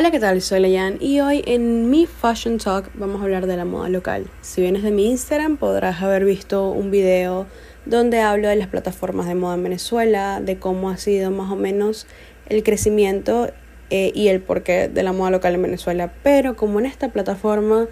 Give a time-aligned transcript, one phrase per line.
[0.00, 0.40] Hola, ¿qué tal?
[0.40, 4.24] Soy Leyan y hoy en mi Fashion Talk vamos a hablar de la moda local.
[4.40, 7.46] Si vienes de mi Instagram podrás haber visto un video
[7.84, 11.56] donde hablo de las plataformas de moda en Venezuela, de cómo ha sido más o
[11.56, 12.06] menos
[12.48, 13.50] el crecimiento
[13.90, 16.10] eh, y el porqué de la moda local en Venezuela.
[16.22, 17.86] Pero como en esta plataforma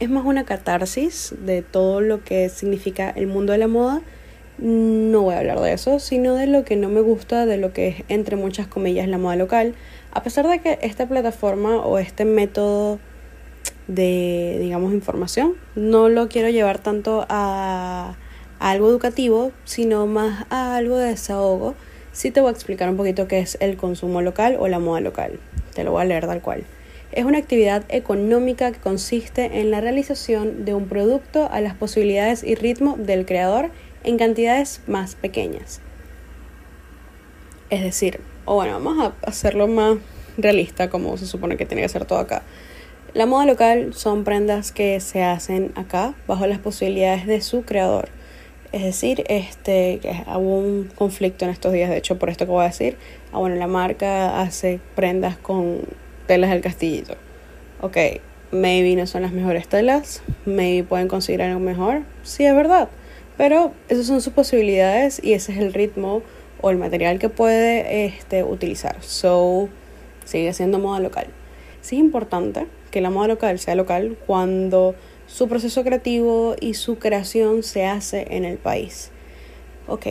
[0.00, 4.02] es más una catarsis de todo lo que significa el mundo de la moda,
[4.58, 7.72] no voy a hablar de eso, sino de lo que no me gusta, de lo
[7.72, 9.74] que es entre muchas comillas la moda local.
[10.14, 13.00] A pesar de que esta plataforma o este método
[13.88, 18.14] de, digamos, información, no lo quiero llevar tanto a,
[18.60, 21.74] a algo educativo, sino más a algo de desahogo,
[22.12, 25.00] sí te voy a explicar un poquito qué es el consumo local o la moda
[25.00, 25.40] local.
[25.74, 26.64] Te lo voy a leer tal cual.
[27.10, 32.44] Es una actividad económica que consiste en la realización de un producto a las posibilidades
[32.44, 33.70] y ritmo del creador
[34.04, 35.80] en cantidades más pequeñas.
[37.70, 39.98] Es decir, o bueno, vamos a hacerlo más
[40.36, 42.42] realista como se supone que tiene que ser todo acá.
[43.14, 48.08] La moda local son prendas que se hacen acá bajo las posibilidades de su creador.
[48.72, 52.50] Es decir, este, que hubo un conflicto en estos días, de hecho, por esto que
[52.50, 52.96] voy a decir.
[53.32, 55.82] Ah, bueno, la marca hace prendas con
[56.26, 57.14] telas del castillito.
[57.82, 57.96] Ok,
[58.50, 62.02] maybe no son las mejores telas, maybe pueden conseguir algo mejor.
[62.24, 62.88] Sí, es verdad.
[63.36, 66.22] Pero esas son sus posibilidades y ese es el ritmo
[66.64, 68.96] o el material que puede este, utilizar.
[69.02, 69.68] So,
[70.24, 71.26] sigue siendo moda local.
[71.82, 74.94] Sí es importante que la moda local sea local cuando
[75.26, 79.10] su proceso creativo y su creación se hace en el país.
[79.88, 80.06] Ok,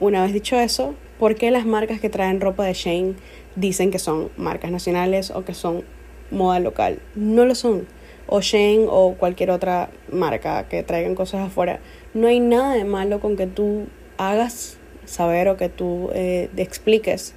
[0.00, 3.14] una vez dicho eso, ¿por qué las marcas que traen ropa de Shane
[3.54, 5.84] dicen que son marcas nacionales o que son
[6.32, 6.98] moda local?
[7.14, 7.86] No lo son
[8.26, 11.78] o Shane o cualquier otra marca que traigan cosas afuera.
[12.14, 13.86] No hay nada de malo con que tú
[14.18, 17.34] hagas saber o que tú eh, expliques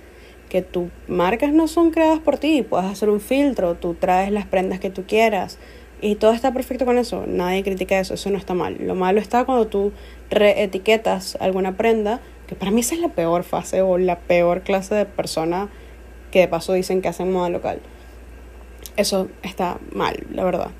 [0.49, 4.45] que tus marcas no son creadas por ti, puedes hacer un filtro, tú traes las
[4.45, 5.57] prendas que tú quieras
[6.01, 8.77] y todo está perfecto con eso, nadie critica eso, eso no está mal.
[8.79, 9.91] Lo malo está cuando tú
[10.29, 14.93] reetiquetas alguna prenda, que para mí esa es la peor fase o la peor clase
[14.93, 15.69] de persona
[16.31, 17.79] que de paso dicen que hacen moda local.
[18.97, 20.71] Eso está mal, la verdad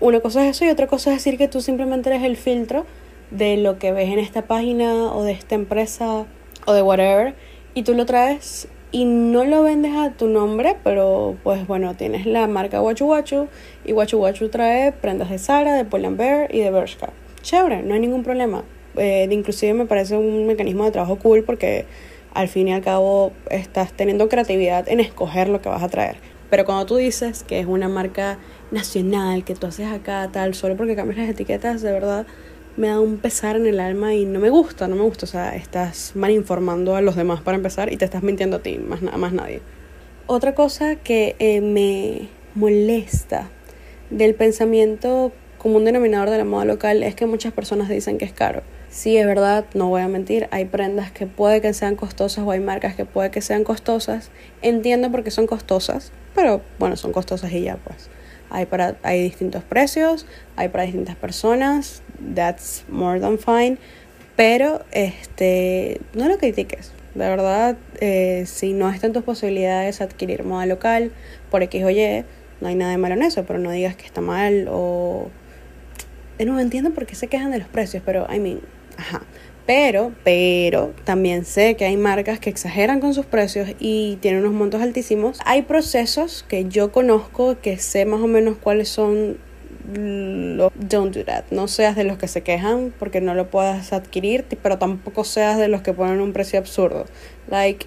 [0.00, 2.86] una cosa es eso y otra cosa es decir que tú simplemente eres el filtro
[3.30, 6.26] de lo que ves en esta página o de esta empresa
[6.66, 7.34] o de whatever
[7.74, 12.26] y tú lo traes y no lo vendes a tu nombre, pero pues bueno, tienes
[12.26, 13.48] la marca Wachu Wachu
[13.84, 17.10] y Wachu Wachu trae prendas de Zara, de Bear y de Bershka.
[17.42, 18.64] Chévere, no hay ningún problema.
[18.96, 21.86] Eh, inclusive me parece un mecanismo de trabajo cool porque
[22.34, 26.16] al fin y al cabo estás teniendo creatividad en escoger lo que vas a traer.
[26.50, 28.38] Pero cuando tú dices que es una marca
[28.72, 32.26] nacional que tú haces acá, tal, solo porque cambias las etiquetas, de verdad
[32.76, 35.26] me da un pesar en el alma y no me gusta, no me gusta.
[35.26, 38.60] O sea, estás mal informando a los demás para empezar y te estás mintiendo a
[38.60, 39.60] ti, más, nada más nadie.
[40.26, 43.48] Otra cosa que eh, me molesta
[44.10, 48.32] del pensamiento común denominador de la moda local es que muchas personas dicen que es
[48.32, 48.62] caro.
[48.88, 52.50] Sí, es verdad, no voy a mentir, hay prendas que puede que sean costosas o
[52.50, 54.30] hay marcas que puede que sean costosas.
[54.62, 58.08] Entiendo por qué son costosas, pero bueno, son costosas y ya pues.
[58.50, 62.02] Hay, para, hay distintos precios, hay para distintas personas,
[62.34, 63.78] that's more than fine,
[64.36, 66.92] pero este, no lo critiques.
[67.14, 71.12] De verdad, eh, si no está en tus posibilidades adquirir moda local
[71.50, 72.24] por X o Y,
[72.60, 75.30] no hay nada de malo en eso, pero no digas que está mal o...
[76.38, 78.60] No entiendo por qué se quejan de los precios, pero, I mean,
[78.96, 79.22] ajá.
[79.70, 84.52] Pero, pero también sé que hay marcas que exageran con sus precios y tienen unos
[84.52, 85.38] montos altísimos.
[85.44, 89.38] Hay procesos que yo conozco, que sé más o menos cuáles son
[89.94, 91.44] los don't do that.
[91.52, 95.56] No seas de los que se quejan porque no lo puedas adquirir, pero tampoco seas
[95.56, 97.04] de los que ponen un precio absurdo.
[97.48, 97.86] Like,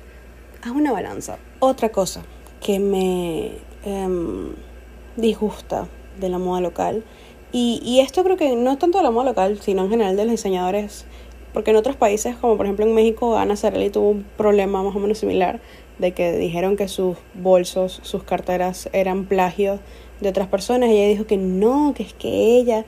[0.62, 1.38] haz una balanza.
[1.60, 2.24] Otra cosa
[2.62, 4.54] que me em,
[5.18, 7.04] disgusta de la moda local,
[7.52, 10.16] y, y esto creo que no es tanto de la moda local, sino en general
[10.16, 11.06] de los diseñadores
[11.54, 14.96] porque en otros países, como por ejemplo en México, Ana Sarelli tuvo un problema más
[14.96, 15.60] o menos similar
[16.00, 19.80] de que dijeron que sus bolsos, sus carteras eran plagios
[20.20, 20.90] de otras personas.
[20.90, 22.86] Ella dijo que no, que es que ella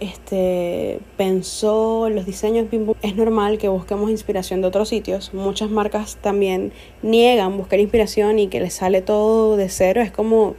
[0.00, 2.66] este, pensó los diseños
[3.02, 5.32] es normal que busquemos inspiración de otros sitios.
[5.32, 6.72] Muchas marcas también
[7.02, 10.00] niegan buscar inspiración y que les sale todo de cero.
[10.00, 10.56] Es como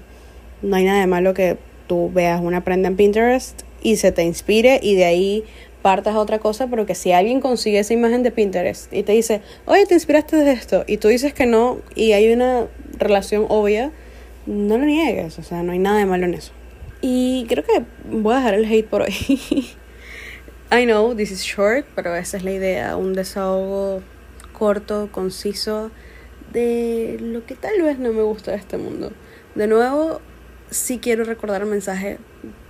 [0.61, 1.57] no hay nada de malo que
[1.87, 5.43] tú veas una prenda en Pinterest y se te inspire y de ahí
[5.83, 9.11] partas a otra cosa, pero que si alguien consigue esa imagen de Pinterest y te
[9.11, 13.45] dice, oye, te inspiraste de esto, y tú dices que no, y hay una relación
[13.49, 13.91] obvia,
[14.47, 16.53] no lo niegues, o sea, no hay nada de malo en eso.
[17.01, 19.13] Y creo que voy a dejar el hate por hoy.
[20.71, 24.01] I know, this is short, pero esa es la idea, un desahogo
[24.53, 25.91] corto, conciso,
[26.53, 29.11] de lo que tal vez no me gusta de este mundo.
[29.53, 30.21] De nuevo,
[30.69, 32.19] sí quiero recordar el mensaje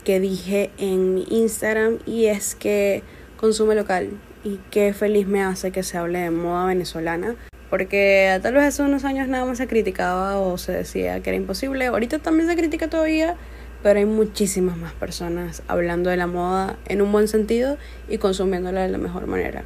[0.03, 3.03] que dije en mi Instagram y es que
[3.37, 4.11] consume local
[4.43, 7.35] y qué feliz me hace que se hable de moda venezolana.
[7.69, 11.37] Porque tal vez hace unos años nada más se criticaba o se decía que era
[11.37, 11.87] imposible.
[11.87, 13.35] Ahorita también se critica todavía,
[13.81, 17.77] pero hay muchísimas más personas hablando de la moda en un buen sentido
[18.07, 19.63] y consumiéndola de la mejor manera.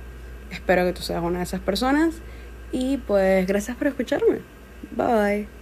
[0.51, 2.15] Espero que tú seas una de esas personas
[2.71, 4.39] y pues gracias por escucharme.
[4.95, 5.56] Bye.